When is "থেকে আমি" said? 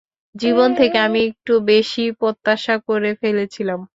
0.75-1.19